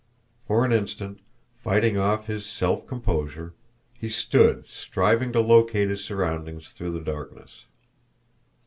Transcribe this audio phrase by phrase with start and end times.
[0.47, 1.19] For an instant,
[1.57, 3.53] fighting for his self composure,
[3.93, 7.65] he stood striving to locate his surroundings through the darkness.